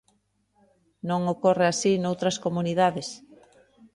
[1.09, 3.07] Non ocorre así noutras comunidades.